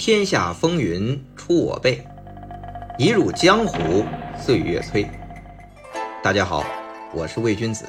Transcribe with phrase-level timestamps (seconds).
[0.00, 2.02] 天下风云出我辈，
[2.96, 4.02] 一入江湖
[4.34, 5.06] 岁月催。
[6.22, 6.64] 大家好，
[7.12, 7.84] 我是魏君子，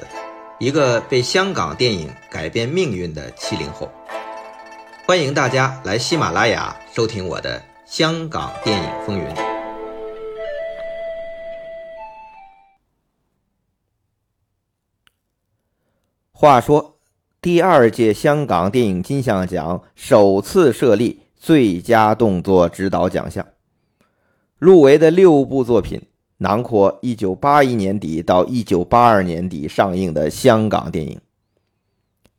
[0.58, 3.90] 一个被香港电影改变命运的七零后。
[5.06, 9.24] 欢迎大家来喜马拉雅收听我的《香港电影风云》。
[16.30, 16.98] 话说，
[17.40, 21.22] 第二届香港电影金像奖首次设立。
[21.42, 23.44] 最佳动作指导奖项
[24.60, 26.00] 入围的六部作品，
[26.38, 31.20] 囊括1981年底到1982年底上映的香港电影。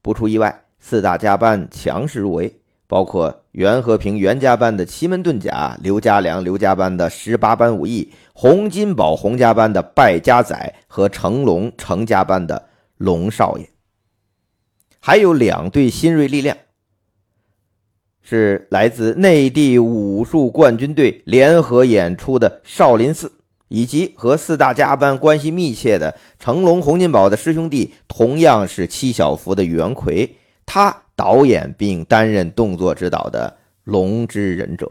[0.02, 2.55] 不出意外，四大家班强势入围，
[2.88, 10.55] 包括袁和平袁家班的《奇门遁甲》，刘家良刘家班的《十八般武艺》，洪金宝洪家班的《败家仔》
[10.88, 12.57] 和成龙成家班的
[12.95, 13.65] 《龙少爷》，
[15.01, 16.55] 还有两队新锐力量。
[18.26, 23.27] 是来自内地武术冠军队联合演出的《少林寺》，
[23.68, 34.85] 以及和四大家班关系密切的成龙、洪金宝的师兄弟，同样是七小福的袁奎，他导演并担任动作指导的《龙之忍者》。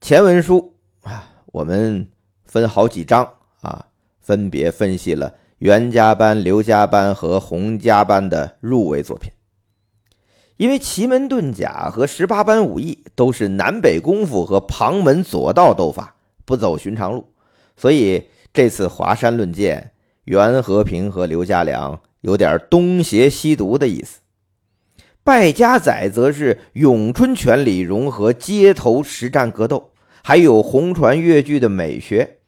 [0.00, 2.08] 前文书啊，我们
[2.44, 3.26] 分好几章
[3.60, 3.86] 啊，
[4.20, 9.30] 分别分析了袁家班、刘家班和洪家班的入围作品。
[10.58, 17.28] 因为奇门遁甲和十八般武艺都是南北功夫和旁门左道斗法，不走寻常路，
[17.76, 19.92] 所以这次华山论剑，
[20.24, 24.18] 袁和平和刘家良有点东邪西毒的意思。
[25.22, 29.92] 败家仔则是咏春拳里融合街头实战格斗，
[30.24, 32.38] 还有红船越剧的美学，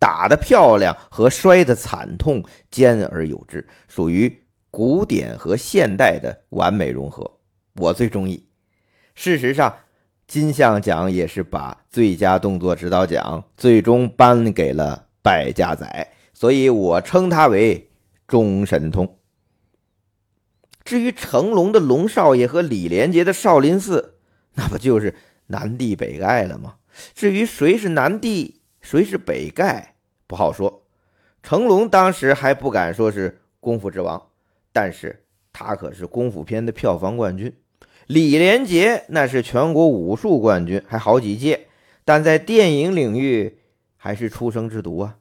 [0.00, 7.30] 打得漂亮和摔得惨痛兼而有之，属于古典和现代的完美融合。
[7.76, 8.46] 我最中意。
[9.14, 9.76] 事实上，
[10.26, 17.90] 金像奖也是把最佳动作指导奖最终颁给了败家仔，所以我称他为
[18.26, 19.18] 中神通。
[20.84, 24.14] 至于成龙的龙少爷和李连杰的少林寺，
[24.54, 25.14] 那不就是
[25.48, 26.76] 南帝北丐了吗？
[27.14, 29.88] 至于谁是南帝，谁是北丐，
[30.26, 30.86] 不好说。
[31.42, 34.28] 成龙当时还不敢说是功夫之王，
[34.72, 35.24] 但是。
[35.60, 37.54] 他可是功夫片的票房冠军，
[38.06, 41.66] 李连杰那是全国武术冠军，还好几届，
[42.02, 43.58] 但在电影领域
[43.98, 45.18] 还是初生之犊啊。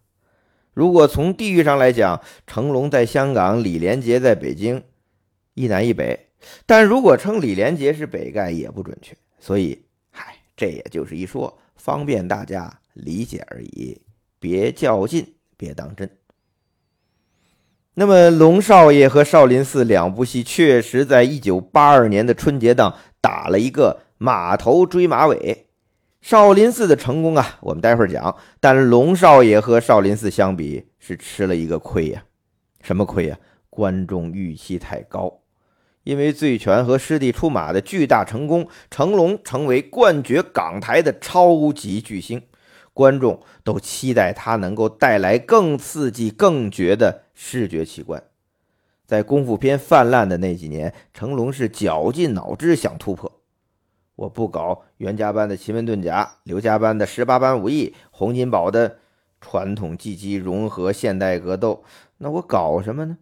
[0.74, 4.82] 如果从地域上来讲，成龙在香港，李连杰在北京，
[5.56, 6.28] 一南一北。
[6.66, 9.78] 但如果称李连杰是北丐也不准确，所以，
[10.10, 14.00] 嗨，这也就是一说，方便大家理解而已，
[14.40, 16.10] 别较劲，别当真。
[18.00, 25.66] 那么，龙少爷和少林寺两部戏确实在一九八二年的春节档打了一个马头追马尾。
[26.22, 28.38] 少林寺的成功啊，我们待会儿讲。
[28.62, 32.24] 但龙少爷和少林寺相比，是吃了一个亏呀。
[32.82, 33.38] 什么亏呀？
[33.70, 35.42] 观众预期太高，
[36.06, 42.42] 因为醉拳和师弟出马的巨大成功，成龙成为冠绝港台的超级巨星。
[42.94, 48.22] 观众都期待他能够带来更刺激、更绝的视觉奇观。
[49.06, 53.42] 在功夫片泛滥的那几年，成龙是绞尽脑汁想突破。
[54.18, 59.00] 我不搞袁家班的奇门遁甲，刘家班的十八般武艺，洪金宝的
[59.40, 61.86] 传统技击融合现代格斗，
[62.18, 63.18] 那我搞什么呢？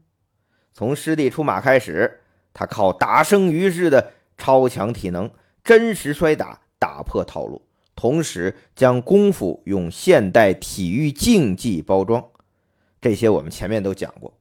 [0.73, 2.22] 从师弟出马开始，
[2.56, 5.29] 他靠打生鱼式的超强体能，
[5.63, 7.61] 真实摔打，打破套路。
[7.95, 12.23] 同时将功夫用现代体育竞技包装，
[13.01, 14.33] 这些我们前面都讲过。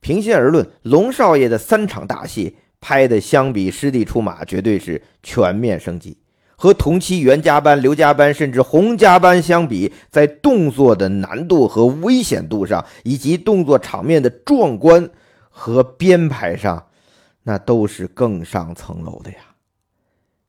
[0.00, 6.18] 平心而论，龙少爷的三场大戏拍的相比师弟出马绝对是全面升级。
[6.58, 15.10] 和同期袁家班、刘家班甚至洪家班相比，在动作的难度和危险度上，以及动作场面的壮观
[15.50, 16.86] 和编排上，
[17.42, 19.38] 那都是更上层楼的呀。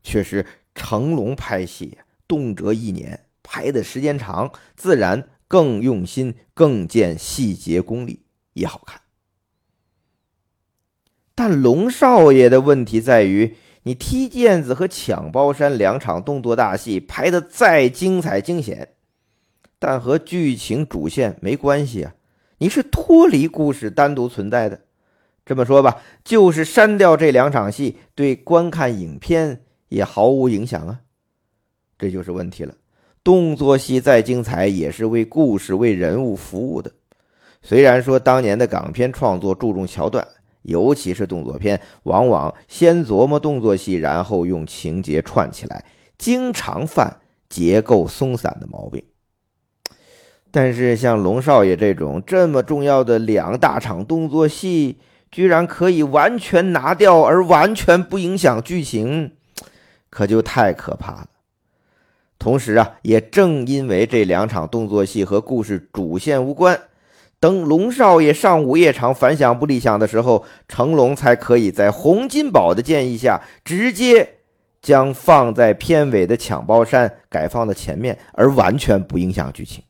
[0.01, 0.45] 确实，
[0.75, 1.97] 成龙拍戏。
[2.25, 9.01] 动辄一年，拍的时间长，自然更用心，更见细节功力也好看。
[11.33, 18.95] 但龙少爷的问题在于，你踢毽子和抢包山两场动作大戏拍的再精彩惊险，
[19.77, 22.15] 但和剧情主线没关系啊，
[22.57, 24.81] 你是脱离故事单独存在的。
[25.45, 31.01] 这么说吧，就是删掉这两场戏，对观看影片也毫无影响啊。
[31.97, 32.75] 这就是问题了。
[33.27, 36.89] 动作戏再精彩，也是为故事、为人物服务的。
[37.61, 40.25] 虽然说当年的港片创作注重桥段，
[40.61, 45.83] 尤其是动作片，往往先琢磨动作戏，然后用情节串起来，
[46.17, 47.17] 经常犯
[47.49, 49.03] 结构松散的毛病。
[50.49, 59.33] 但是像龙少爷这种这么重要的两大场动作戏，居然可以完全拿掉，而完全不影响剧情，
[60.09, 61.27] 可就太可怕了。
[62.39, 66.79] 同时啊，也正因为这两场动作戏和故事主线无关，
[67.39, 74.35] 等龙少爷上午夜场反响不理想的时候，成龙才可以在洪金宝的建议下，直接
[74.81, 79.83] 将放在片尾的抢包山改放到前面，而完全不影响剧情。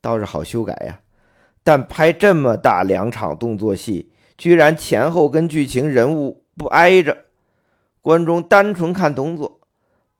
[0.00, 0.98] 倒是好修改呀，
[1.62, 7.16] 但拍这么大两场动作戏，居然前后跟剧情人物不挨着，
[8.00, 9.60] 观众单纯看动作。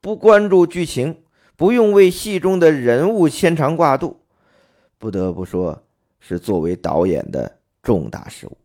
[0.02, 1.22] 不关注剧情，
[1.56, 4.16] 不用为戏中的人物牵肠挂肚，
[4.98, 5.84] 不得不说
[6.18, 8.56] 是作为导演的重大失误。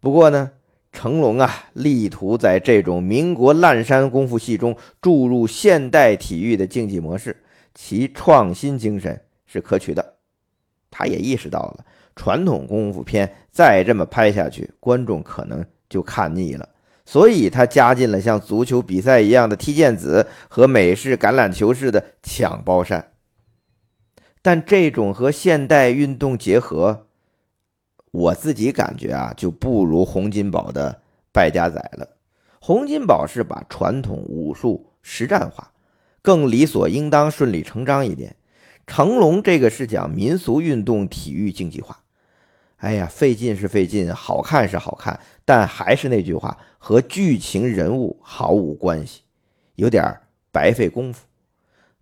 [0.00, 0.52] 不过呢，
[0.90, 10.14] 成龙啊，力图在这种民国烂山功夫戏中注入现代体育的竞技模式，其创新精神是可取的。
[10.90, 11.84] 他也意识到了
[12.16, 16.66] 传统功夫片再这么拍下去，观众可能就看腻了。
[17.04, 23.12] 所以他加进了像足球比赛一样的踢毽子和美式橄榄球式的抢包山，
[24.40, 27.06] 但这种和现代运动结合，
[28.10, 31.02] 我自己感觉啊，就不如洪金宝的
[31.32, 32.08] 败家仔了。
[32.60, 35.72] 洪金宝是把传统武术实战化，
[36.22, 38.36] 更理所应当、顺理成章一点。
[38.86, 42.03] 成龙这个是讲民俗运动体育竞技化。
[42.84, 49.22] 哎呀，费劲是费劲，好看是好看，但还是那句话，和剧情人物毫无关系，
[49.76, 50.20] 有点
[50.52, 51.24] 白费功夫。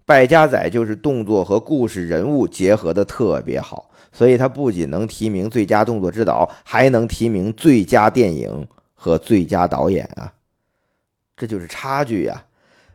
[0.05, 10.35] 败家仔就是动作和故事人物结合的特别好，所以他不仅能提名最佳动作指导，还能提名最佳电影和最佳导演啊，
[11.37, 12.45] 这就是差距呀！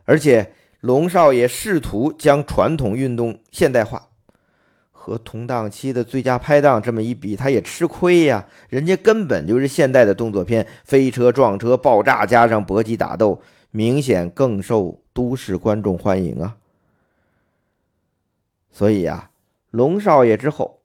[0.04, 4.10] 而且龙少爷试图将传统运动现代化。
[5.08, 8.46] 和同档期的最佳拍档这么一比，他也吃亏呀。
[8.68, 13.40] 人家根本就是现代的动作片，飞车撞车、爆炸加上搏击打斗，
[13.70, 16.56] 明显更受都市观众欢迎啊。
[18.70, 19.30] 所以呀，
[19.70, 20.80] 龙少爷之后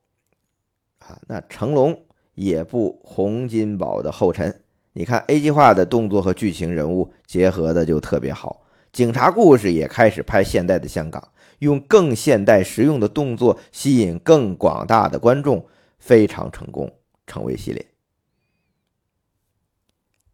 [1.00, 2.02] 啊，那成龙
[2.36, 4.62] 也步洪金宝的后尘。
[4.94, 8.62] 你看 A 计划的动作和剧情人物结合的就特别好，
[8.94, 11.28] 警察故事也开始拍现代的香港。
[11.60, 15.66] 用更现代实用的动作吸引更广大的观众，
[16.00, 16.92] 非常成功，
[17.26, 17.86] 成为系列。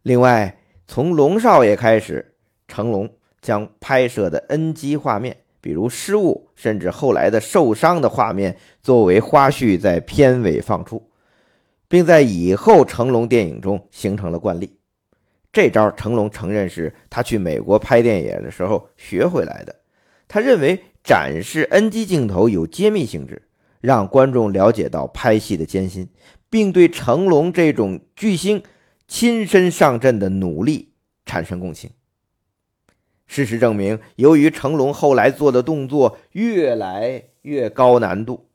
[0.02, 2.34] 另外，从龙少爷开始，
[2.66, 3.08] 成龙
[3.40, 11.10] 将拍摄的 NG 画面，比如失误，甚至后来的受伤的画面，作为花絮在片尾放出，
[11.86, 14.78] 并在以后成龙电影中形成了惯例。
[15.52, 19.76] 这招成龙承认是他去美国拍电影的时候学回来的。
[20.26, 20.82] 他认为。
[21.02, 23.42] 展示 NG 镜头有揭秘性质，
[23.80, 26.08] 让观众了解到拍戏的艰辛，
[26.48, 28.62] 并对成龙这种巨星
[29.08, 30.92] 亲身上阵的努力
[31.24, 31.90] 产生共情。
[33.26, 38.48] 事实证明，由于成龙后来做的动作越来越高难度，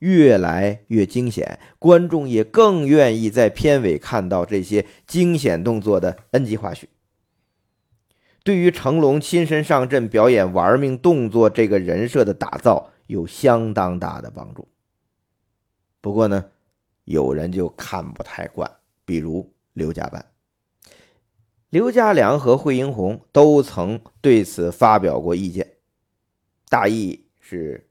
[0.00, 6.84] 越来越惊险，观众也更愿意在片尾看到这些惊险动作的 NG 花絮。
[8.48, 14.66] 对于成龙亲身上阵表演玩命动作这个人设的打造有相当大的帮助。
[16.00, 16.46] 不过呢，
[17.04, 18.70] 有人就看不太惯，
[19.04, 20.24] 比如刘家班、
[21.68, 25.74] 刘家良和惠英红都曾对此发表过意见，
[26.70, 27.90] 大意是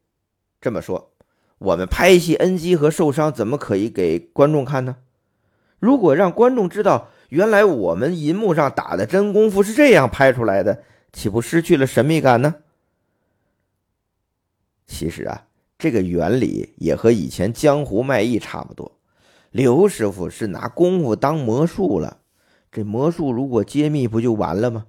[0.60, 1.12] 这么说：
[1.60, 4.96] 我们拍戏 NG 和受伤怎么可以给观众看呢？
[5.78, 7.10] 如果让观众知道。
[7.30, 12.56] 原来我们银幕上打的真功夫是这样拍出来的，岂不失去了神秘感呢？
[14.86, 18.92] 其实啊，这个原理也和以前江湖卖艺差不多。
[19.52, 22.20] 刘师傅是拿功夫当魔术了，
[22.72, 24.86] 这魔术如果揭秘，不就完了吗？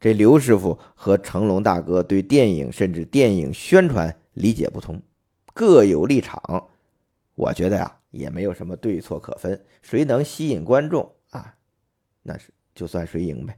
[0.00, 5.02] 这刘师傅和成龙大哥对电影甚至电影宣传理解不同，
[5.52, 6.68] 各有立场。
[7.34, 11.12] 我觉得呀，也没有什么对错可分，谁能吸引观众？
[12.28, 13.56] 啊，那是就算谁赢呗。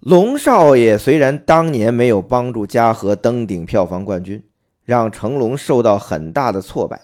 [0.00, 4.42] 龙少爷虽然当年没有帮助嘉禾登顶票房冠军，
[4.84, 7.00] 让成龙受到很大的挫败，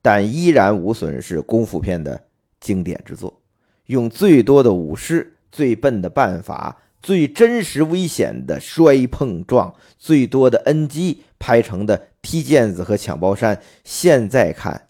[0.00, 2.24] 但依然无损是功夫片的
[2.58, 3.42] 经典之作。
[3.86, 14.88] 用最多的舞狮、最笨的办法、最真实危险的摔碰撞、最多的 NG 拍成的踢毽子和抢包山，现在看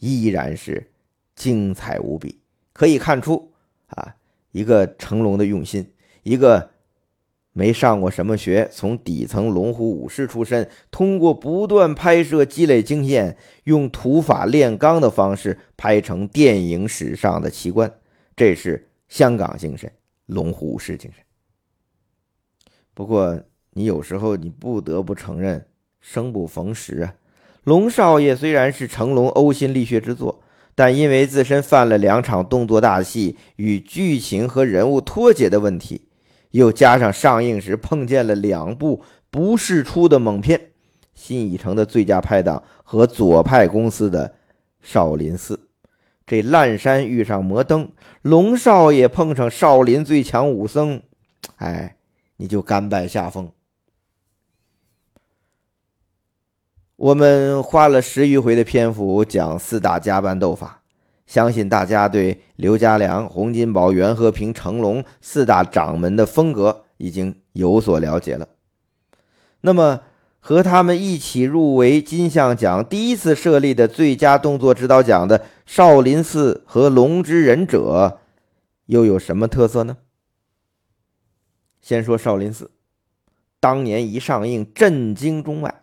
[0.00, 0.90] 依然是
[1.36, 2.40] 精彩无比。
[2.76, 3.52] 可以看出
[3.86, 4.14] 啊，
[4.52, 5.90] 一个成龙的用心，
[6.22, 6.70] 一个。
[7.58, 17.90] 没上过什么学，从底层龙虎武师出身，通过不断拍摄积累经验，用土法炼钢的方式拍成电影史上的奇观，
[18.36, 19.90] 这是香港精神，
[20.26, 21.24] 龙虎武师精神。
[22.92, 25.66] 不过，你有时候你不得不承认，
[25.98, 27.14] 生不逢时啊。
[27.64, 30.42] 龙少爷虽然是成龙呕心沥血之作，
[30.76, 36.02] 但因为自身犯了两场动作大戏与剧情和人物脱节的问题。
[36.52, 40.58] 又加上上映时碰见了两部不世出的猛片，
[41.12, 44.28] 《新影城的最佳拍档和左派公司的
[44.80, 45.54] 《少林寺》，
[46.26, 47.90] 这烂山遇上摩登，
[48.22, 51.02] 龙少爷碰上少林最强武僧，
[51.56, 51.96] 哎，
[52.38, 53.50] 你就甘拜下风。
[56.96, 60.82] 我们花了十余回的篇幅讲四大加班斗法。
[61.26, 68.48] 相信大家对刘家良、洪金宝、袁和平、成龙四大掌门的风格已经有所了解了。
[69.62, 70.02] 那么，
[70.38, 78.20] 和他们一起入围金像奖第一次设立的最佳动作指导奖的少林寺和龙之忍者，
[78.86, 79.96] 又有什么特色呢？
[81.82, 82.70] 先说少林寺，
[83.58, 85.82] 当年一上映震惊中外，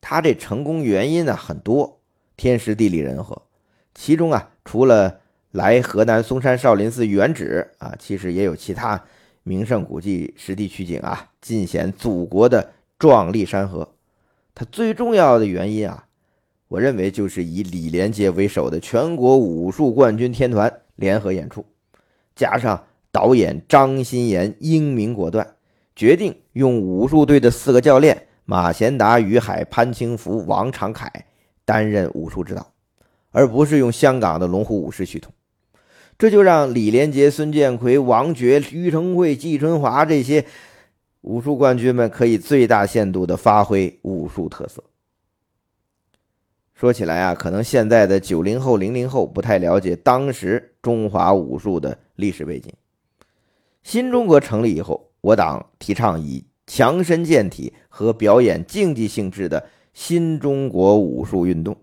[0.00, 2.00] 他这成功原因呢很多，
[2.36, 3.42] 天时地利人和。
[3.94, 9.02] 其中啊，除了来河南嵩山少林寺原址啊，其实也有其他
[9.42, 13.88] 名胜古迹实地取景啊，尽显祖国的壮丽山河。
[14.54, 16.06] 他最重要的原因啊，
[16.68, 21.64] 我认为就是以李连杰为首的全国武术冠军天团联合演出，
[22.36, 25.54] 加上导演张鑫炎英明果断，
[25.96, 31.12] 决定用武术队的四个教练马贤达、于海、潘清福、王长凯
[31.66, 32.66] 担任武术指导。
[33.30, 35.30] 而不是用香港的龙虎武师系统，
[36.16, 40.46] 这就让李连杰、孙建奎、王珏、于承惠、季春华这些
[41.20, 44.82] 武术冠军们可以最大限度的发挥武术特色。
[46.72, 52.72] 说起来啊，可能现在的九零后、零零后不太了解当时中华武术的历史背景。
[53.82, 61.76] 新中国成立以后，我党提倡以强身健体和表演竞技性质的新中国武术运动。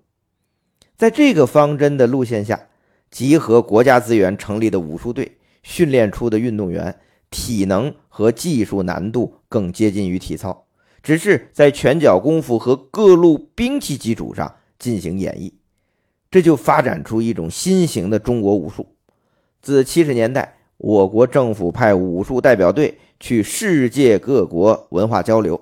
[0.96, 2.68] 在这个方针的路线下，
[3.12, 6.98] 集合国家资源成立的武术队，训练出的运动员
[7.30, 10.66] 体能和技术难度更接近于体操，
[11.04, 15.52] 只是在拳脚功夫和各路兵器基础上进行演绎，
[16.32, 18.88] 这就发展出一种新型的中国武术。
[19.62, 25.60] 自七十年代，我国政府派武术代表队去世界各国文化交流，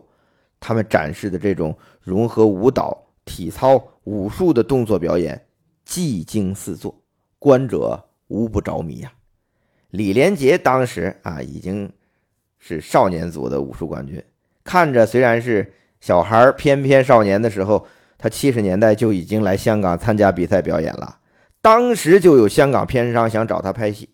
[0.59, 3.89] 他们展示的这种融合舞蹈、体操。
[4.05, 5.45] 武术的动作表演，
[5.85, 6.93] 技惊四座，
[7.39, 9.13] 观者无不着迷呀。
[9.91, 11.89] 李连杰当时啊，已经
[12.59, 14.21] 是少年组的武术冠军，
[14.61, 21.19] 看着虽然是小孩翩翩少年的时候，他七十年代就已经来香港参加比赛表演了。
[21.61, 24.09] 当时就有香港片商想找他拍戏，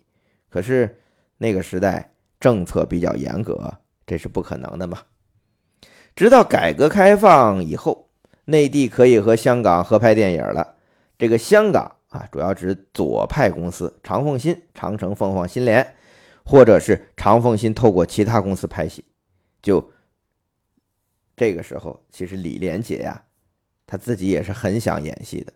[0.52, 0.98] 可是
[1.40, 3.74] 那个时代政策比较严格，
[4.06, 5.00] 这是不可能的嘛。
[6.16, 8.06] 直到改革开放以后。
[8.46, 10.76] 内地可以和香港合拍电影了。
[11.20, 15.96] 这个香港啊，主要指左派公司长凤新、长城凤凰新联，
[16.44, 19.06] 或者是长凤新透过其他公司拍戏。
[19.62, 19.92] 就
[21.38, 23.22] 这个时候，其实李连杰呀，
[23.86, 25.54] 他自己也是很想演戏的。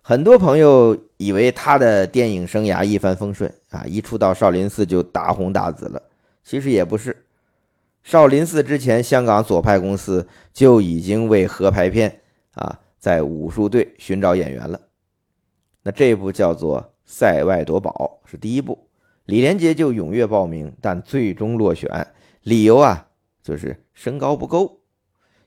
[0.00, 6.02] 很多朋友以为他的电影生涯一帆风顺啊，一出道少林寺就大红大紫了。
[6.42, 7.24] 其实也不是，
[8.02, 12.20] 少林寺之前，香港左派公司就已经为合拍片。
[12.54, 14.80] 啊，在武术队寻找演员了。
[15.84, 18.88] 那这部叫做《塞外夺宝》是第一部，
[19.24, 22.08] 李连杰就踊跃报名，但最终落选。
[22.42, 23.06] 理由啊，
[23.42, 24.80] 就是身高不够。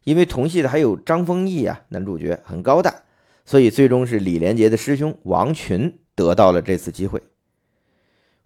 [0.05, 3.03] 因为同戏的还有张丰毅啊，男主角很高大，
[3.45, 7.21] 所以最终是李连杰的师兄王群得到了这次机会。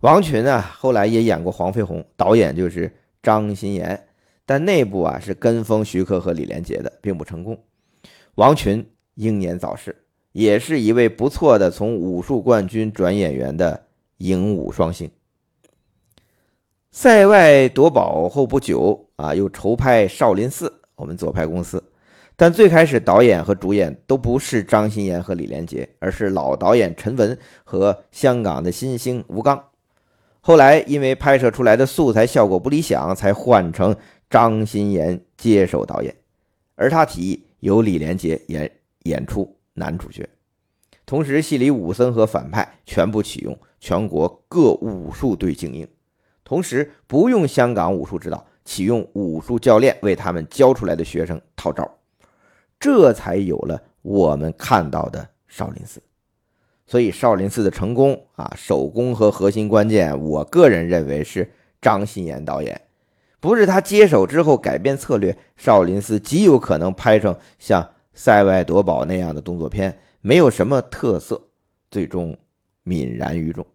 [0.02, 2.92] 王群啊，后来也演过《黄飞鸿》，导演就是
[3.24, 4.08] 张鑫炎，
[4.46, 7.58] 但那部啊是跟风徐克和李连杰的，并不成功。
[8.36, 9.96] 王群英年早逝，
[10.34, 13.88] 也是一位不错的从武术冠军转演员的
[14.18, 15.10] 影武双星。
[16.92, 21.84] 塞外夺宝后不久啊，又筹拍《少林寺》，我们左派公司，
[22.36, 29.60] 但最开始导演和主演都不是张鑫炎和李连杰，而是老导演陈文和香港的新星吴刚。
[30.48, 33.94] 后来因为拍摄出来的素材效果不理想，才换成
[34.30, 36.16] 张鑫炎接手导演，
[36.76, 37.44] 而他提议。
[37.60, 38.72] 由李连杰演
[39.04, 40.30] 演出男主角，
[41.06, 45.86] 同时，戏里武僧和反派全部启用全国各武术队精英，
[46.46, 51.92] 同时不用香港武术指导，启用武术教练为他们教出来的学生套招，
[52.80, 56.02] 这才有了我们看到的少林寺。
[56.88, 61.52] 所以，少林寺的成功啊，手工和核心关键，我个人认为是
[61.82, 62.82] 张鑫炎导演。
[63.40, 71.50] 不是他接手之后改变策略，少林寺极有可能拍成像《塞外夺宝》那样的动作片，没有什么特色，
[71.92, 72.36] 最终
[72.86, 73.66] 泯然于众。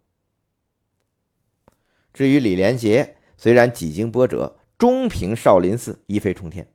[2.13, 6.67] 至于李连杰，虽然几经波折，终凭少林寺一飞冲天。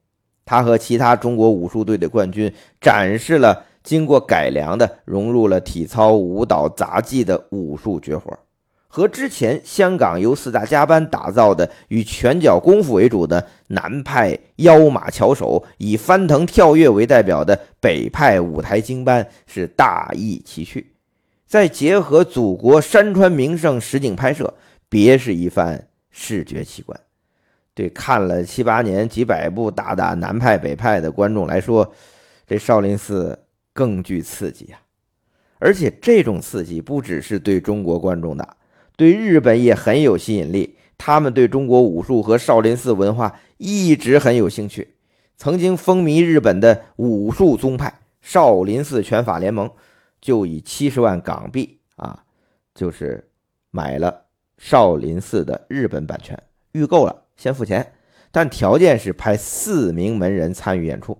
[0.44, 8.38] 他和其他中国武术队的冠军展示了经过改良的、融入了体操、舞蹈、杂技的武术绝活。
[8.86, 20.92] 和之前香港由四大家班打造的以拳脚功夫为主的南派腰马巧手，以翻腾跳跃为代表的北派舞台精班是大异其趣。
[21.46, 24.52] 再结合祖国山川名胜实景拍摄，
[24.90, 27.00] 别是一番视觉奇观。
[27.72, 31.90] 对看了七八年几百部大打南派北派的观众来说，
[32.46, 33.38] 这少林寺
[33.78, 34.82] 更具刺激啊！
[35.60, 38.56] 而且这种刺激不只是对中国观众的。
[38.96, 44.96] 对日本也很有吸引力，他们对中国武术和少林寺文化一直很有兴趣。
[45.36, 49.70] 曾经风靡日本的武术宗派少林寺拳法联盟，
[50.20, 52.24] 就以七十万港币啊，
[52.74, 53.30] 就是
[53.70, 54.24] 买了
[54.56, 56.36] 少林寺的日本版权，
[56.72, 57.92] 预购了，先付钱，
[58.32, 61.16] 但条件是派四名门人参与演出，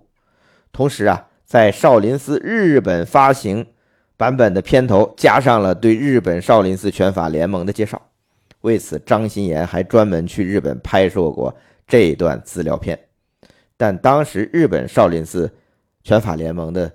[0.73, 3.65] 同时啊，在少林寺日本发行。
[4.15, 7.99] 版本的片头加上了对日本少林寺拳法联盟的介绍，
[8.59, 11.55] 为此张鑫炎还专门去日本拍摄过
[11.87, 12.99] 这段资料片。
[13.77, 15.49] 但当时日本少林寺
[16.03, 16.93] 拳法联盟的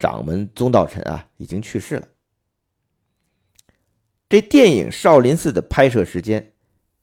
[0.00, 2.08] 掌门宗道臣啊已经去世了。
[4.28, 6.52] 这电影《少林寺》的拍摄时间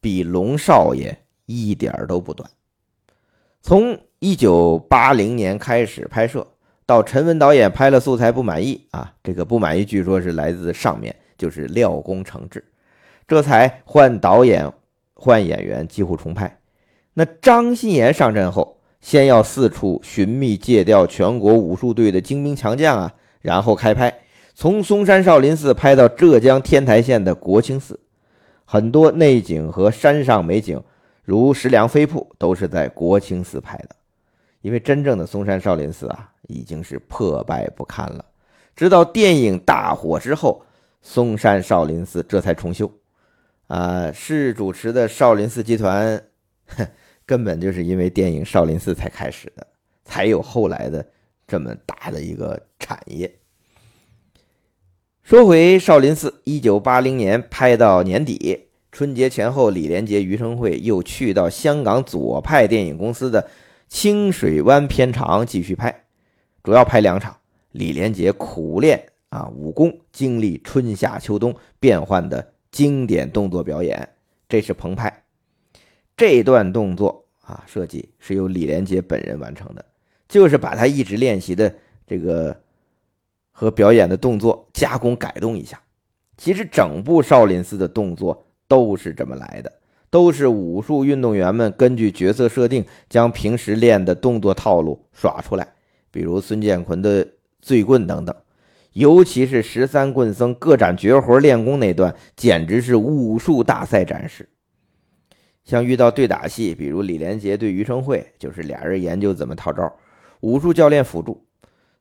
[0.02, 1.12] 比《龙少爷》
[1.46, 2.52] 一点都不短，
[3.62, 6.46] 从一九八零年开始拍摄。
[6.92, 12.62] 到陈文导演拍了素材不满意啊，这个不满意据说是来自上面，就是料工程制，
[13.26, 14.70] 这才换导演、
[15.14, 16.60] 换演员，几乎重拍。
[17.14, 24.14] 那张鑫炎上阵后，先要四处寻觅借调全国武术队的精兵强将啊，然后开拍，
[24.54, 27.98] 从嵩山少林寺拍到浙江天台县的国清寺，
[28.66, 30.84] 很多内景和山上美景，
[31.24, 33.96] 如石梁飞瀑，都是在国清寺拍的。
[34.62, 38.26] 因为真正的嵩山少林寺啊，已经是破败不堪了。
[38.76, 40.64] 直到电影大火之后，
[41.02, 42.92] 嵩山少林寺这才重修。
[43.68, 46.22] 啊，是主持的少林寺集团，
[47.26, 49.66] 根本就是因为电影《少林寺》才开始的，
[50.04, 51.06] 才有后来的
[51.48, 53.34] 这么大的一个产业。
[55.24, 63.50] 说回少林寺，一九八零年拍到年底，春节前后，李连杰、余承惠又去到香港左派电影公司的。
[63.88, 66.01] 清水湾片场继续拍，
[66.64, 67.36] 主要拍两场。
[67.72, 74.10] 李连杰苦练啊武功，经历春夏秋冬变换的经典动作表演，
[74.50, 75.24] 这是棚拍。
[76.18, 79.86] 这段动作啊设计是由李连杰本人完成的，
[80.28, 81.74] 就是把他一直练习的
[82.06, 82.56] 这个
[83.52, 85.82] 和表演的动作加工改动一下。
[86.38, 89.72] 其实整部少林寺的动作都是这么来的。
[90.10, 95.66] 都是武术运动员们根据角色设定，将平时练的动作套路耍出来，
[96.12, 97.28] 比如孙建坤的
[97.62, 98.36] 醉棍等等。
[98.94, 104.50] 尤其是十三棍僧各展绝活练功那段，简直是武术大赛展示。
[105.64, 109.96] 像遇到对打戏，比如李连杰对余承惠，就是俩人研究怎么套招，
[110.42, 111.46] 武术教练辅助。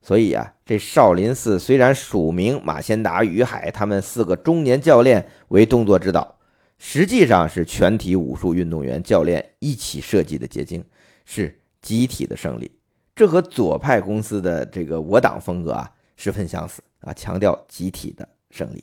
[0.02, 6.38] 所以啊，这少林寺虽然署名马先达、于海他们四个中年教练为动作指导。
[6.78, 10.82] 实际上是全体武术运动员教练一起设计的结晶，
[11.26, 12.79] 是集体的胜利。
[13.20, 18.82] 这和左派公司的这个我党风格啊十分相似啊，强调集体的胜利。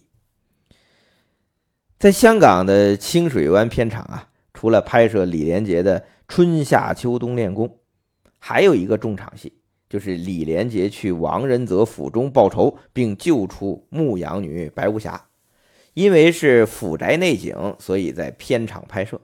[1.98, 7.80] 在香港的清水湾片场啊，除了拍摄李连杰的春夏秋冬练功，
[8.38, 9.52] 还有一个重场戏，
[9.90, 15.26] 就是李连杰去王仁泽府中报仇，并救出牧羊女白无瑕。
[15.96, 19.20] 因为是府宅内景，所以在片场拍摄。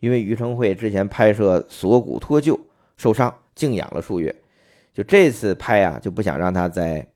[0.00, 2.60] 因为余承惠之前拍摄锁骨脱臼
[2.98, 4.34] 受伤，静养了数月，
[4.94, 7.06] 就这次拍啊，就不想让他再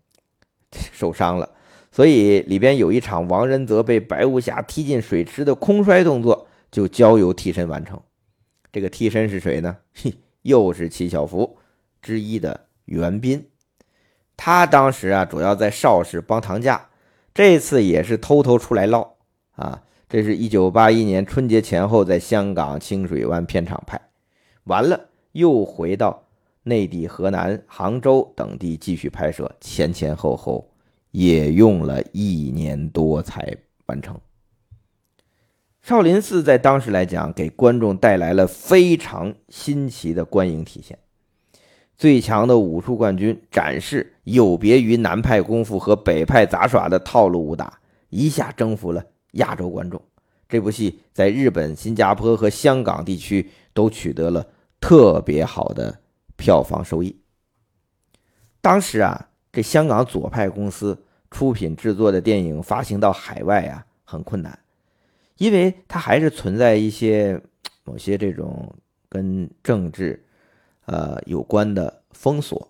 [0.73, 1.49] 受伤了，
[1.93, 8.01] 所以里边有一场王仁泽被白无瑕踢进水池的空摔动作，就交由替身完成。
[8.73, 9.77] 这个替身是谁呢？
[9.95, 11.59] 嘿， 又是七小福
[12.03, 13.49] 之一的袁斌。
[14.37, 16.89] 他当时啊，主要在邵氏帮堂架。
[17.33, 19.17] 这次也是偷偷出来捞
[19.53, 19.83] 啊。
[20.09, 24.01] 这是一九八一年春节前后在香港清水湾片场拍，
[24.65, 26.26] 完了又回到
[26.68, 30.68] 内地河南、杭州等地继续拍摄，前前后后
[31.12, 34.20] 也用了一年多才完成。
[35.81, 40.98] 少林寺在当时来讲，给观众带来了非常新奇的观影体验。
[41.96, 47.79] 最强的武术冠军展示有别于南派功夫和北派杂耍的套路武打，
[48.11, 49.05] 一下征服了。
[49.35, 50.02] 亚洲观众，
[50.48, 54.44] 这部戏在日本、新加坡和香港地区都取得了
[54.81, 55.96] 特别好的
[56.37, 57.18] 票房收益。
[58.61, 64.59] 当时啊，这香港左派公司出品制作的电影发行到海外啊很困难，
[65.38, 67.40] 因为它还是存在一些
[67.85, 68.75] 某些这种
[69.09, 70.25] 跟政治
[70.87, 72.68] 呃有关的封锁。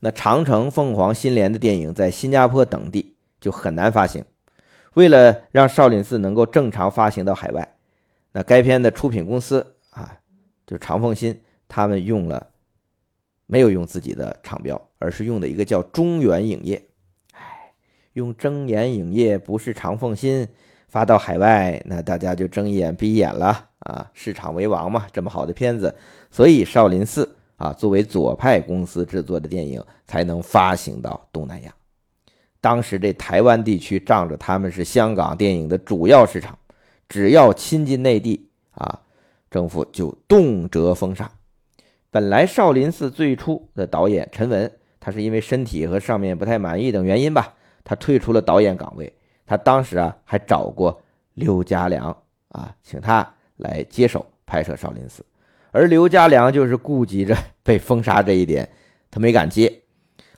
[0.00, 4.22] 那长城、凤凰、新联的电影在新加坡等地就很难发行。
[4.92, 7.76] 为了让少林寺能够正常发行到海外，
[8.32, 10.18] 那该片的出品公司啊，
[10.66, 12.50] 就长凤新，他们用了
[13.46, 16.82] 没有用自己的厂标，而是用的一个叫中原影业。
[17.32, 17.72] 哎，
[18.14, 20.46] 用睁眼影业不是长凤新
[20.88, 24.10] 发到海外，那大家就睁一眼闭一眼了啊！
[24.14, 25.94] 市场为王嘛，这么好的片子，
[26.30, 31.74] 所以少林寺啊作为左派公司制作的电影才能发行到东南亚。
[32.60, 36.58] 当时这台湾地区仗着他们是香港电影的主要市场，
[37.08, 39.00] 只要亲近内地啊，
[39.50, 41.30] 政府就动辄封杀。
[42.14, 49.12] 本来少林寺最初的导演陈文，他是因为身体和上面不太满意等原因吧，他退出了导演岗位。
[49.44, 52.16] 他当时啊还找过刘家良
[52.50, 55.26] 啊，请他来接手拍摄少林寺，
[55.72, 58.68] 而刘家良就是顾及着被封杀这一点，
[59.10, 59.80] 他没敢接。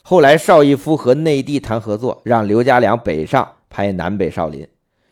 [0.01, 4.67] 后来，邵逸夫和内地谈合作，让刘家良北上拍南北少林。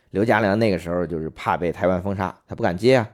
[0.09, 3.07] 刘家良那个时候就是怕被台湾封杀，他不敢接啊。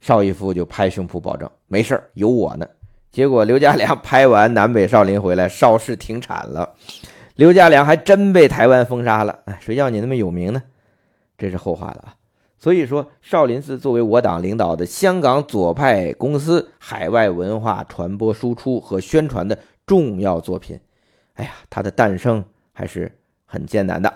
[0.00, 2.66] 邵逸夫就拍胸脯保证没事有我呢。
[3.10, 6.74] 结果刘家良拍完南北少林回来，邵氏停产了，
[7.36, 9.40] 刘家良还真被台湾封杀了。
[9.44, 10.62] 哎，谁叫你那么有名呢？
[11.36, 12.14] 这是后话了啊。
[12.58, 19.58] 所以说，少林寺作为我党领导的香港左派公司，海外文化传播、输出和宣传的。
[19.88, 20.78] 重要作品，
[21.32, 23.10] 哎呀，它的诞生还是
[23.46, 24.12] 很艰难的。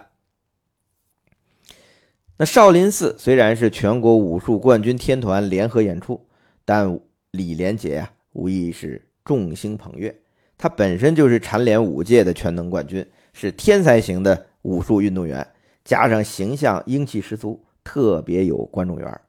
[2.42, 6.20] 那少林寺虽然是全国武术冠军天团联合演出，
[6.64, 6.98] 但
[7.30, 10.12] 李连杰呀，无疑是众星捧月。
[10.58, 15.46] 他本身就是蝉联五届的全能冠军，是天才型的武术运动员，
[15.84, 19.20] 加上形象英气十足，特别有观众缘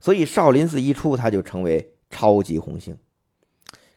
[0.00, 2.98] 所以少林寺一出，他就成为超级红星。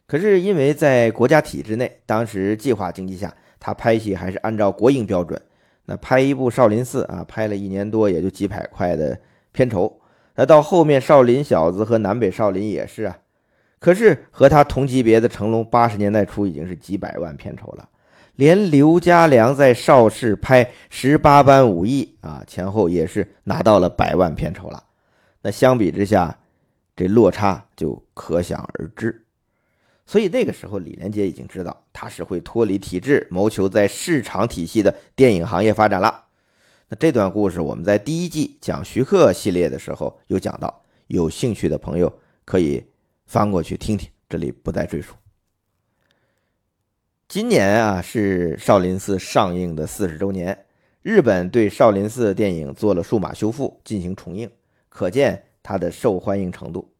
[0.06, 5.42] 可是因为在国家体制内，当时计划经济下，他拍戏还是按照国营标准。
[5.90, 9.18] 那拍一部少林寺啊，拍了一年多也就几百块的
[9.50, 9.92] 片酬。
[10.36, 13.18] 那到后面少林小子和南北少林也是啊。
[13.80, 17.88] 可是和他同级别的成龙，八十年代初已经是几百万片酬了。
[18.36, 24.80] 连刘家良在邵氏拍十八般武艺啊，前后也是拿到了百万片酬了。
[25.42, 26.38] 那相比之下，
[26.94, 29.26] 这落差就可想而知。
[30.10, 36.24] 所以那个时候，李连杰已经知道他是会脱离体制，谋求在市场体系的电影行业发展了。
[36.88, 42.12] 那这段故事我们在第一季讲徐克系列的时候有讲到，有兴趣的朋友
[42.44, 42.84] 可以
[43.26, 45.14] 翻过去听听，这里不再赘述。
[47.28, 50.66] 今年啊是少林寺上映的四十周年，
[51.02, 54.50] 日本对少林寺电影做了数码修复，进行重映，
[54.88, 56.92] 可见它的受欢迎程度。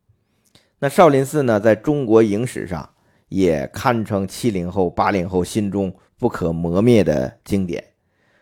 [0.79, 2.89] 那少林寺呢，在中国影史上。
[3.31, 7.83] 也堪称七零后、八零后心中不可磨灭的经典。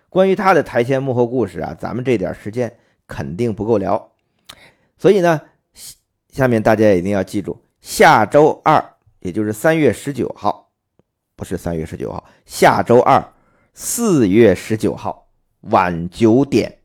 [0.08, 2.74] 关于他的台前幕后故事啊，咱们这点时间
[3.06, 4.10] 肯定不够聊，
[4.96, 5.40] 所以呢，
[6.30, 8.82] 下面大家一定要记住，下周二，
[9.20, 10.70] 也就是三月十九号，
[11.36, 13.22] 不是三月十九号，下周二，
[13.74, 15.28] 四月十九号
[15.60, 16.78] 晚九点，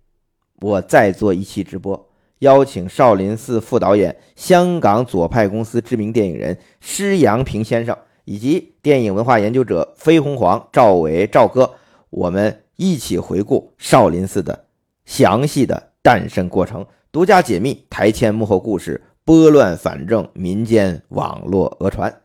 [0.60, 2.10] 我再做一期直播。
[2.44, 11.76] 邀请少林寺副导演、香港左派公司知名电影人施阳平先生，以及电影文化研究者飞鸿黄赵伟赵哥，
[12.10, 14.66] 我们一起回顾少林寺的
[15.06, 22.22] 详细的诞生过程，独家解密台前幕后故事，拨乱反正，民间网络讹传。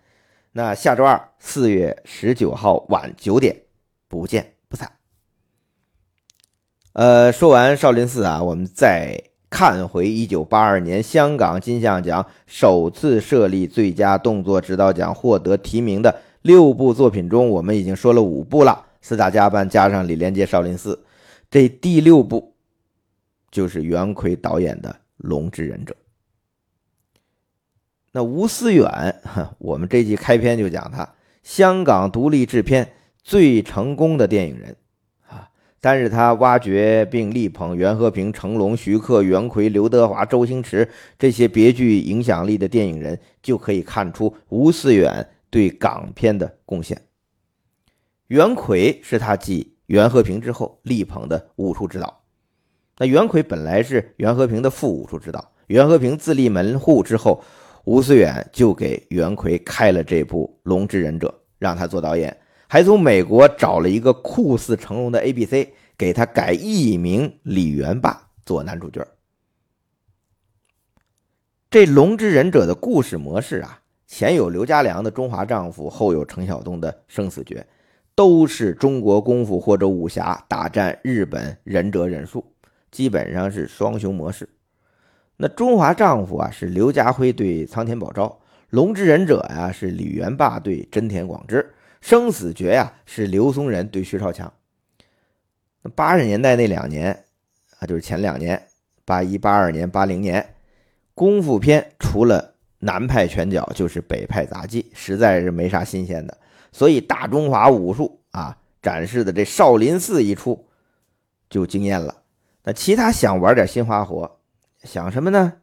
[0.51, 3.55] 那下周二四月十九号晚九点，
[4.09, 4.91] 不见不散。
[6.95, 9.23] 呃，说完少林寺啊，我们再。
[9.51, 18.87] 看回一九八二年香港金像奖首次设立最佳动作指导奖获得提名的六部作品中，我们已经说了五部了。
[19.01, 20.95] 四大家班加上李连杰《少林寺》，
[21.51, 22.55] 这第六部
[23.51, 25.95] 就是袁奎导演的《龙之忍者》。
[28.13, 29.21] 那吴思远，
[29.59, 31.09] 我们这集开篇就讲他，
[31.43, 34.77] 香港独立制片最成功的电影人，
[35.81, 40.89] 但是他挖掘并力捧袁和平、成龙、徐克、袁奎、刘德华、周星驰
[41.19, 47.01] 这些别具影响力的电影人，就可以看出吴思远对港片的贡献。
[48.27, 52.23] 袁奎是他继袁和平之后力捧的武术指导，
[52.99, 57.43] 那袁奎本来是袁和平的副武术指导，袁和平自立门户之后。
[57.85, 62.37] 吴思远就给袁奎开了这部《龙之忍者》，让他做导演，
[62.69, 69.07] 还从美国找了一个酷似成龙的 A B C，给他改艺名李元霸做男主角。
[71.71, 77.61] 这《龙之忍者》的故事模式啊，前有刘家良的《中华丈夫》，后有程晓东的《生死决》，
[78.15, 82.45] 都是中国功夫或者武侠大战日本忍者忍术，
[82.91, 84.47] 基本上是双雄模式。
[85.39, 94.53] 那中华丈夫啊是刘家辉对苍田宝昭，龙之忍者呀是李元霸对真田广之，生死决呀是刘松仁对薛少强。
[95.83, 97.25] 那八十年代那两年
[97.79, 98.61] 啊，就是前两年，
[99.05, 100.55] 八一、八二年、八零年，
[101.15, 106.39] 功夫片除了南派拳脚就是北派杂技，实在是没啥新鲜的。
[106.73, 110.69] 所以大中华武术啊展示的这少林寺一出
[111.49, 112.23] 就惊艳了。
[112.65, 114.39] 那其他想玩点新花活。
[114.85, 115.55] 想什么呢？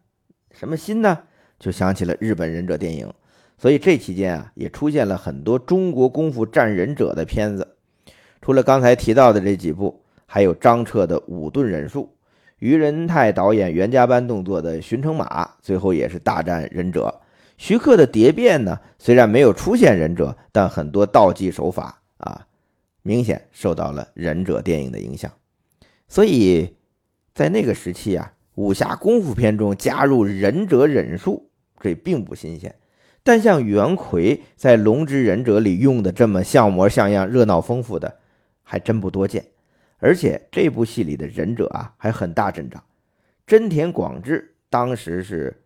[0.51, 1.23] 什么新呢？
[1.57, 3.13] 就想起了日本忍者电影，
[3.57, 7.75] 所以这期间啊，也出现了很多中国功夫战忍者的片子。
[8.41, 12.15] 除了刚才提到的这几部，还有张彻的五遁忍术，
[12.59, 17.21] 于仁泰导演袁家班动作的巡城马，最后也是大战忍者。
[17.57, 22.45] 徐克的蝶变呢，虽然没有出现忍者，但很多道具手法啊，
[23.01, 25.31] 明显受到了忍者电影的影响。
[26.07, 26.75] 所以
[27.33, 28.31] 在那个时期啊。
[28.57, 31.49] 武侠功夫片中加入忍者忍术，
[31.81, 32.73] 这并不新鲜。
[33.25, 38.19] 但像袁奎在《龙之忍者》里用的这么像模像样、热闹丰富的，
[38.61, 39.43] 还真不多见。
[39.97, 42.83] 而且这部戏里的忍者啊，还很大阵仗。
[43.47, 45.63] 真田广之当时是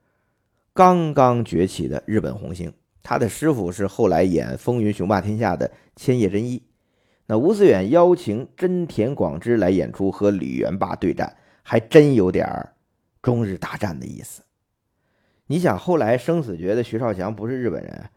[0.73, 2.71] 刚刚崛起的日本红星，
[3.03, 6.63] 他的师傅是后来演《风云雄霸天下》的千叶真一。
[7.25, 12.73] 那吴思远邀请真田广之来演出，和李元霸对战，还真有点儿。
[13.21, 14.41] 中日大战的意思，
[15.51, 18.09] 你想后来生死决的徐少强不是日本人，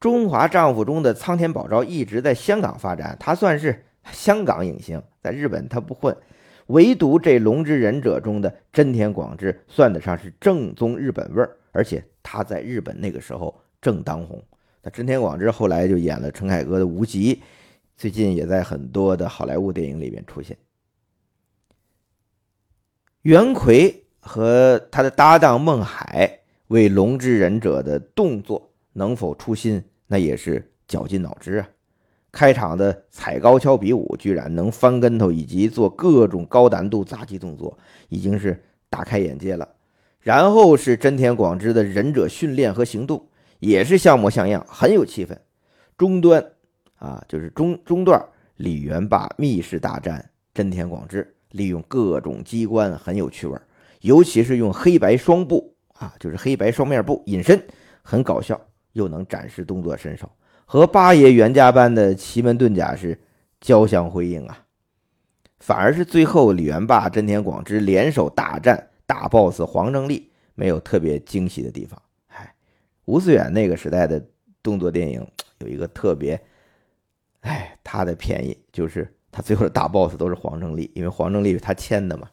[0.00, 6.16] 中华丈夫中的苍天宝昭一直在香港发展，他算是香港影星，在日本他不混，
[6.68, 14.42] 唯独这龙之忍者中的真田广之算得上是正宗日本味儿，而且他在日本那个时候正当红。
[14.82, 17.42] 那真田广之后来就演了陈凯歌的无极，
[17.94, 20.56] 最近也在很多的好莱坞电影里面出现。
[23.20, 24.00] 袁奎。
[24.26, 31.68] 和他的搭档孟海为龙之忍者的动作能否出新，那也是绞尽脑汁啊！
[32.32, 39.68] 开场的踩高跷比武，居然能翻跟头，以及做各种高难度杂技动作，已经是大开眼界了。
[40.20, 43.28] 然后是真田广之的忍者训练和行动，
[43.60, 45.36] 也是像模像样，很有气氛。
[45.96, 46.44] 中端
[46.96, 48.24] 啊，就是中中段，
[48.56, 53.56] 李元霸密室大战真田广之，利用各种机关，很有趣味。
[54.00, 55.73] 尤其是用黑白双布
[56.04, 57.62] 啊，就是黑白双面布隐身，
[58.02, 58.60] 很搞笑，
[58.92, 60.30] 又能展示动作身手，
[60.66, 63.18] 和八爷袁家班的奇门遁甲是
[63.58, 64.58] 交相辉映啊。
[65.60, 72.00] 反而是最后李元霸、真田广之联手大战大 boss 黄正利，没有特别惊喜的地方。
[72.26, 72.54] 哎，
[73.06, 74.22] 吴思远那个时代的
[74.62, 75.26] 动作电影
[75.60, 76.38] 有一个特别，
[77.40, 82.28] 哎，他的便宜就是他最后的大 boss 都是黄正利，因为黄正利是他签的嘛。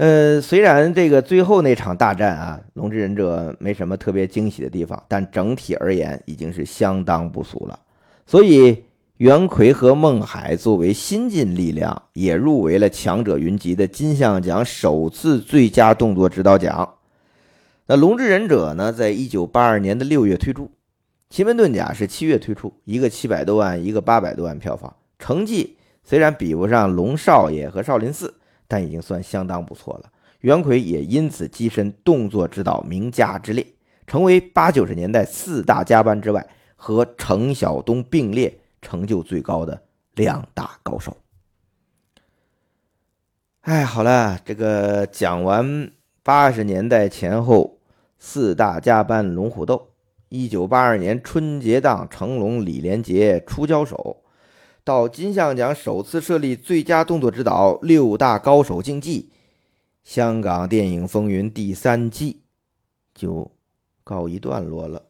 [0.00, 7.78] 呃，虽然这个最后那场大战啊，龙之忍者没什么特别惊喜的地方，但整体而言已经是相当不俗了。
[8.24, 8.84] 所以
[9.18, 16.94] 袁奎和孟海作为新晋力量，也入围了强者云集的金像奖首次最佳动作指导奖。
[17.86, 20.70] 那龙之忍者呢，在一九八二年的六月推出，
[21.28, 28.32] 奇门遁甲是七月推出，一个七百多万，一个八百多万票房，成绩虽然比不上龙少爷和少林寺。
[28.70, 30.12] 但已经算相当不错了。
[30.38, 33.66] 袁奎也因此跻身动作指导名家之列，
[34.06, 39.82] 成为八九十年代四大家班之外和程晓东并列成就最高的
[40.14, 41.16] 两大高手。
[43.62, 45.90] 哎，好了，这个讲完
[46.22, 47.78] 八十年代前后
[48.18, 49.88] 四大家班龙虎斗，
[50.28, 54.22] 一九八二年春节档成龙李连杰初交手。
[54.90, 59.30] 到金像奖首次设立最佳动作指导六大高手竞技，
[60.02, 62.42] 香港电影风云第三季
[63.14, 63.52] 就
[64.02, 65.04] 告一段落了。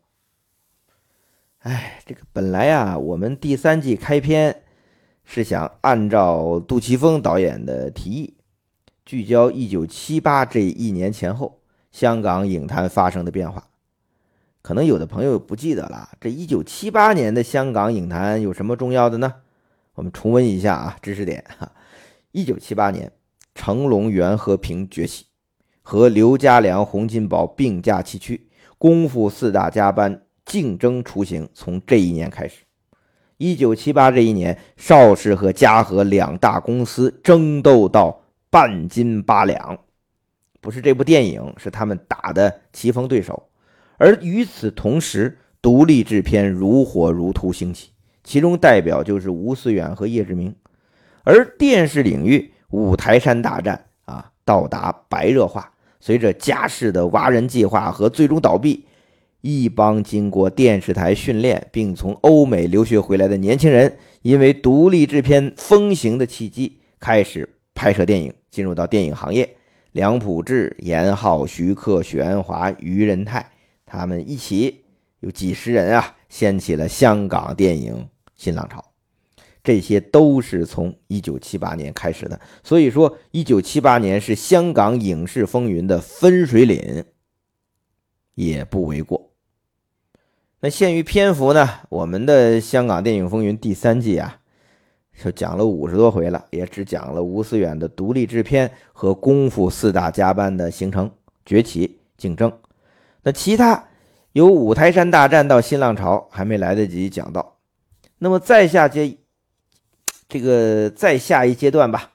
[1.60, 4.64] 哎，这个本来啊，我们第三季开篇
[5.24, 8.34] 是想按照杜琪峰导演的提议，
[9.06, 13.66] 聚焦一九七八这一年前后香港影坛发生的变化。
[14.60, 19.36] 可能有的朋友不记得了，这一九七八年的香港影坛有什么重要的呢？
[20.00, 21.70] 我们重温一下啊，知识点哈。
[22.32, 23.12] 一九七八年，
[23.54, 25.26] 成龙、袁和平崛起，
[25.82, 32.62] 和刘家良、洪金宝并驾齐驱，功夫四大家班竞争雏形从这一年开始。
[33.36, 39.80] 一九七八这一年，邵氏和嘉禾两大公司争斗到半斤八两，
[40.62, 43.50] 不是这部电影，是他们打的棋逢对手。
[43.98, 47.90] 而与此同时，独立制片如火如荼兴起。
[48.30, 50.54] 其中代表就是吴思远和叶志明，
[51.24, 55.72] 而电视领域五台山大战啊到达白热化。
[55.98, 58.86] 随着嘉士的挖人计划和最终倒闭，
[59.40, 69.56] 一帮经过电视台训练并从欧美留学回来的年轻人，因为独立制片风行的契机，开始拍摄电影，进入到电影行业。
[69.90, 73.50] 梁普志、严浩、徐克、许鞍华、于仁泰，
[73.84, 74.84] 他们一起
[75.18, 76.14] 有几十人啊。
[76.30, 78.06] 掀起了香港电影
[78.40, 78.82] 新浪潮，
[79.62, 82.40] 这些都是从一九七八年开始的。
[82.64, 87.04] 所以说，一九七八年是香港影视风云的分水岭，
[88.34, 89.30] 也不为过。
[90.60, 94.40] 那限于篇幅呢，我们的《香港电影风云》第三季啊，
[95.22, 101.10] 就讲了五十多回了，也只讲了吴思远的独立制片和功夫四大家班的形成、
[101.44, 102.50] 崛起、竞争。
[103.22, 103.84] 那其他。
[104.32, 107.56] 由五台山大战到新浪潮还没来得及讲到，
[108.22, 109.16] 那么再下阶，
[110.28, 112.12] 这个再下一阶段吧，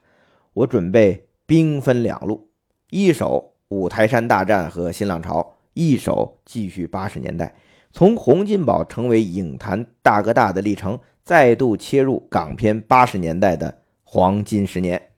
[0.53, 2.47] 我准备兵分两路，
[2.91, 7.55] 一手五台山大战和新浪潮，一手继续八十年代，
[7.91, 15.09] 从洪金宝成为影坛大哥大的历程，再度切入港片八十年代的黄金十年，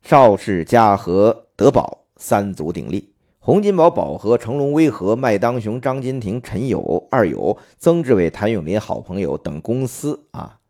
[0.00, 3.11] 邵氏、嘉禾、德宝三足鼎立。
[3.44, 10.60] 洪金宝、宝和、成龙、威和、麦当雄、张金庭、陈友、二友、曾志伟、谭咏麟好朋友等公司啊，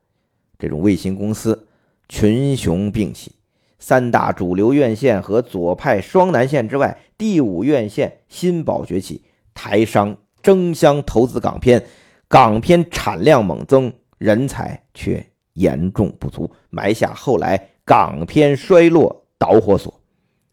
[0.58, 1.68] 这种卫星公司
[2.08, 3.32] 群雄并起。
[3.78, 11.84] 三大主流院线和左派双南线之外，第五院线新宝崛起，台商争相投资港片，
[12.26, 19.92] 港片产量猛增，人才却严重不足，埋下后来港片衰落导火索。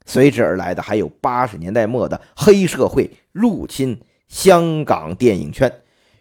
[0.09, 5.71] 随之而来的还有八十年代末的黑社会入侵香港电影圈。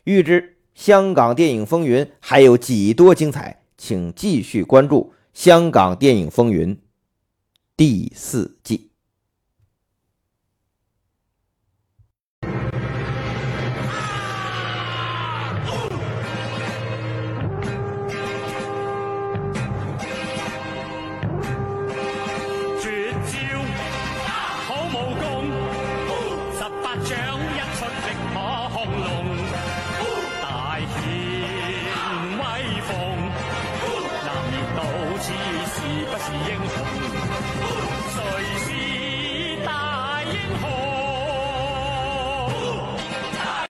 [0.04, 6.76] 预知香港电影风云还有几多精彩，请继续关注《香港电影风云》
[7.78, 8.87] 第四季。